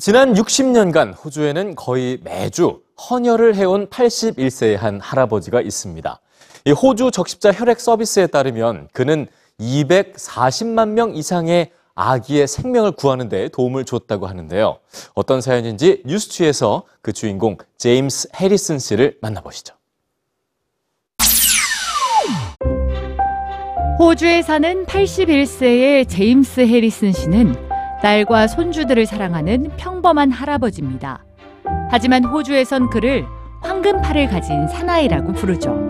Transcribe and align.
지난 0.00 0.32
60년간 0.32 1.12
호주에는 1.22 1.74
거의 1.74 2.18
매주 2.24 2.80
헌혈을 3.10 3.54
해온 3.54 3.86
81세의 3.88 4.76
한 4.78 4.98
할아버지가 4.98 5.60
있습니다. 5.60 6.20
이 6.64 6.70
호주 6.70 7.10
적십자 7.10 7.52
혈액 7.52 7.78
서비스에 7.78 8.28
따르면 8.28 8.88
그는 8.94 9.26
240만 9.60 10.88
명 10.88 11.14
이상의 11.14 11.72
아기의 11.94 12.48
생명을 12.48 12.92
구하는 12.92 13.28
데 13.28 13.48
도움을 13.48 13.84
줬다고 13.84 14.26
하는데요. 14.26 14.78
어떤 15.12 15.42
사연인지 15.42 16.02
뉴스취에서 16.06 16.84
그 17.02 17.12
주인공 17.12 17.58
제임스 17.76 18.30
해리슨 18.36 18.78
씨를 18.78 19.18
만나보시죠. 19.20 19.74
호주에 23.98 24.40
사는 24.40 24.86
81세의 24.86 26.08
제임스 26.08 26.60
해리슨 26.60 27.12
씨는 27.12 27.69
딸과 28.02 28.46
손주들을 28.46 29.06
사랑하는 29.06 29.70
평범한 29.76 30.30
할아버지입니다. 30.30 31.24
하지만 31.90 32.24
호주에선 32.24 32.90
그를 32.90 33.24
황금팔을 33.62 34.28
가진 34.28 34.66
사나이라고 34.68 35.32
부르죠. 35.32 35.88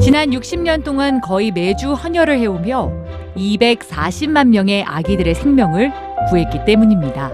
지난 0.00 0.30
60년 0.30 0.84
동안 0.84 1.20
거의 1.20 1.50
매주 1.50 1.92
헌혈을 1.92 2.38
해오며 2.38 2.90
240만 3.36 4.48
명의 4.48 4.82
아기들의 4.84 5.34
생명을 5.34 5.92
구했기 6.30 6.64
때문입니다. 6.64 7.30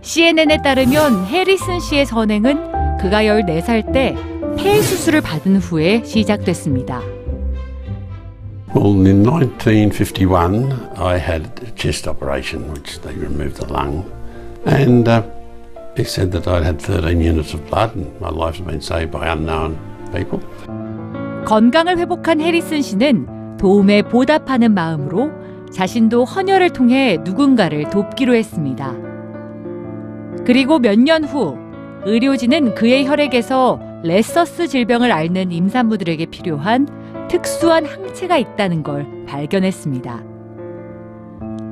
CNN에 0.00 0.62
따르면 0.62 1.26
해리슨 1.26 1.80
씨의 1.80 2.06
선행은 2.06 2.98
그가 2.98 3.22
14살 3.22 3.92
때 3.92 4.38
폐 4.58 4.82
수술을 4.82 5.20
받은 5.20 5.58
후에 5.58 6.02
시작됐습니다. 6.04 7.00
Well, 8.74 8.92
in 9.06 9.22
1951, 9.24 10.72
I 10.98 11.16
had 11.16 11.42
a 11.66 11.70
chest 11.74 12.06
operation, 12.06 12.70
which 12.72 13.00
they 13.00 13.14
removed 13.14 13.56
the 13.56 13.66
lung, 13.72 14.04
and 14.66 15.08
uh, 15.08 15.22
he 15.96 16.04
said 16.04 16.30
that 16.32 16.46
I'd 16.46 16.64
had 16.64 16.78
13 16.80 17.20
units 17.20 17.54
of 17.54 17.64
blood, 17.70 17.96
and 17.96 18.06
my 18.20 18.28
life 18.28 18.56
had 18.58 18.66
been 18.66 18.80
saved 18.80 19.10
by 19.10 19.26
unknown 19.32 19.78
people. 20.12 20.40
건강을 21.46 21.96
회복한 21.98 22.40
해리슨 22.42 22.82
씨는 22.82 23.56
도움에 23.58 24.02
보답하는 24.02 24.74
마음으로 24.74 25.30
자신도 25.72 26.24
헌혈을 26.24 26.70
통해 26.70 27.18
누군가를 27.24 27.88
돕기로 27.88 28.34
했습니다. 28.34 28.92
그리고 30.44 30.78
몇 30.78 30.98
년 30.98 31.24
후 31.24 31.56
의료진은 32.04 32.74
그의 32.74 33.06
혈액에서 33.06 33.80
레서스 34.04 34.68
질병을 34.68 35.10
앓는 35.10 35.52
임산부들에게 35.52 36.26
필요한 36.26 36.86
특수한 37.28 37.84
항체가 37.84 38.38
있다는 38.38 38.82
걸 38.82 39.06
발견했습니다. 39.26 40.22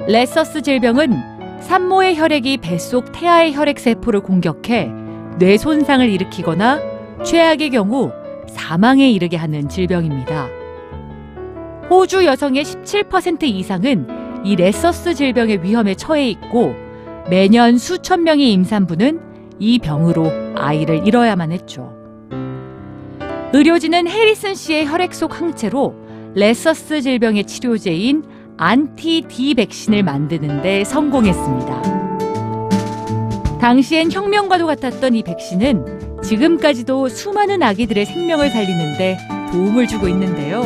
Rhesus 0.06 0.62
질병은 0.62 1.36
산모의 1.60 2.16
혈액이 2.16 2.58
뱃속 2.58 3.12
태아의 3.12 3.54
혈액 3.54 3.78
세포를 3.78 4.20
공격해 4.20 4.90
뇌 5.38 5.56
손상을 5.56 6.08
일으키거나 6.08 6.80
최악의 7.24 7.70
경우 7.70 8.12
사망에 8.48 9.10
이르게 9.10 9.36
하는 9.36 9.68
질병입니다. 9.68 10.48
호주 11.90 12.24
여성의 12.24 12.64
17% 12.64 13.44
이상은 13.44 14.06
이 14.44 14.54
Rhesus 14.54 15.14
질병의 15.14 15.62
위험에 15.62 15.94
처해 15.94 16.28
있고 16.30 16.74
매년 17.28 17.78
수천 17.78 18.22
명의 18.22 18.52
임산부는 18.52 19.20
이 19.58 19.78
병으로 19.78 20.30
아이를 20.54 21.06
잃어야만 21.06 21.50
했죠. 21.50 21.95
의료진은 23.52 24.08
해리슨 24.08 24.54
씨의 24.54 24.86
혈액 24.86 25.14
속 25.14 25.40
항체로 25.40 25.94
Rhesus 26.34 27.00
질병의 27.00 27.44
치료제인 27.44 28.24
Anti-D 28.58 29.54
백신을 29.54 30.02
만드는 30.02 30.62
데 30.62 30.84
성공했습니다. 30.84 31.96
당시엔 33.60 34.12
혁명과도 34.12 34.66
같았던 34.66 35.14
이 35.14 35.22
백신은 35.22 36.20
지금까지도 36.22 37.08
수많은 37.08 37.62
아기들의 37.62 38.04
생명을 38.06 38.50
살리는데 38.50 39.18
도움을 39.52 39.86
주고 39.86 40.08
있는데요. 40.08 40.62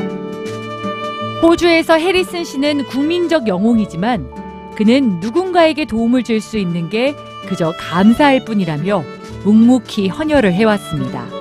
호주에서 1.43 1.99
해리슨 1.99 2.45
씨는 2.45 2.85
국민적 2.85 3.47
영웅이지만 3.49 4.75
그는 4.77 5.21
누군가에게 5.21 5.85
도움을 5.85 6.23
줄 6.23 6.41
수 6.41 6.59
있는 6.59 6.89
게 6.89 7.15
그저 7.47 7.73
감사할 7.79 8.45
뿐이라며 8.45 9.05
묵묵히 9.45 10.09
헌혈을 10.09 10.53
해왔습니다. 10.53 11.40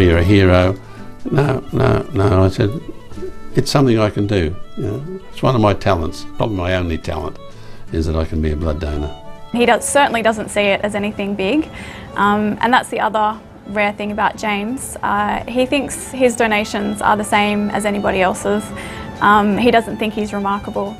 you're 0.00 0.16
a 0.16 0.24
hero. 0.24 0.74
No, 1.30 1.62
no, 1.70 2.00
no. 2.14 2.44
I 2.44 2.48
said, 2.48 2.70
it's 3.56 3.70
something 3.70 3.98
I 3.98 4.08
can 4.08 4.26
do. 4.26 4.56
You 4.78 4.82
know, 4.82 5.20
it's 5.30 5.42
one 5.42 5.54
of 5.54 5.60
my 5.60 5.74
talents. 5.74 6.24
Probably 6.38 6.56
my 6.56 6.76
only 6.76 6.96
talent 6.96 7.36
is 7.92 8.06
that 8.06 8.16
I 8.16 8.24
can 8.24 8.40
be 8.40 8.52
a 8.52 8.56
blood 8.56 8.80
donor. 8.80 9.14
He 9.52 9.66
does, 9.66 9.86
certainly 9.86 10.22
doesn't 10.22 10.48
see 10.48 10.62
it 10.62 10.80
as 10.80 10.94
anything 10.94 11.34
big, 11.34 11.68
um, 12.14 12.56
and 12.62 12.72
that's 12.72 12.88
the 12.88 13.00
other 13.00 13.38
rare 13.66 13.92
thing 13.92 14.12
about 14.12 14.38
James. 14.38 14.96
Uh, 15.02 15.44
he 15.44 15.66
thinks 15.66 16.10
his 16.10 16.36
donations 16.36 17.02
are 17.02 17.18
the 17.18 17.24
same 17.24 17.68
as 17.68 17.84
anybody 17.84 18.22
else's. 18.22 18.64
Um, 19.20 19.58
he 19.58 19.70
doesn't 19.70 19.98
think 19.98 20.14
he's 20.14 20.32
remarkable. 20.32 20.96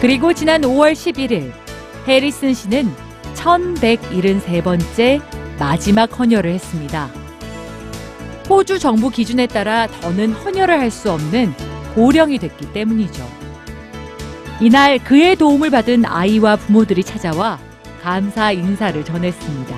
그리고 0.00 0.32
지난 0.32 0.62
5월 0.62 0.94
11일 0.94 1.52
해리슨 2.08 2.54
씨는 2.54 2.92
1173번째 3.34 5.20
마지막 5.60 6.18
헌혈을 6.18 6.52
했습니다. 6.54 7.21
호주 8.49 8.79
정부 8.79 9.09
기준에 9.09 9.47
따라 9.47 9.87
더는 9.87 10.33
헌혈을 10.33 10.79
할 10.79 10.91
수 10.91 11.11
없는 11.11 11.53
고령이 11.95 12.39
됐기 12.39 12.73
때문이죠. 12.73 13.27
이날 14.59 14.99
그의 14.99 15.35
도움을 15.35 15.69
받은 15.69 16.05
아이와 16.05 16.55
부모들이 16.57 17.03
찾아와 17.03 17.59
감사 18.01 18.51
인사를 18.51 19.03
전했습니다. 19.03 19.75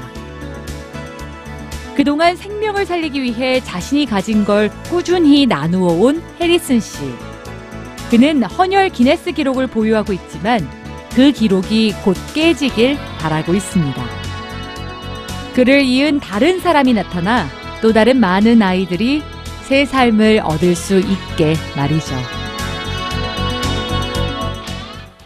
그동안 1.95 2.35
생명을 2.35 2.85
살리기 2.85 3.21
위해 3.21 3.61
자신이 3.61 4.05
가진 4.05 4.43
걸 4.43 4.69
꾸준히 4.89 5.45
나누어 5.45 5.93
온 5.93 6.21
해리슨 6.39 6.79
씨. 6.79 6.99
그는 8.09 8.43
헌혈 8.43 8.89
기네스 8.89 9.31
기록을 9.31 9.67
보유하고 9.67 10.11
있지만 10.13 10.67
그 11.15 11.31
기록이 11.31 11.93
곧 12.03 12.17
깨지길 12.33 12.97
바라고 13.19 13.53
있습니다. 13.53 14.03
그를 15.53 15.81
이은 15.83 16.19
다른 16.19 16.59
사람이 16.59 16.93
나타나 16.93 17.47
또 17.85 17.93
다른 17.93 18.19
많은 18.19 18.63
아이들이 18.63 19.21
새 19.61 19.85
삶을 19.85 20.41
얻을 20.43 20.73
수 20.73 20.97
있게 20.97 21.53
말이죠. 21.75 22.34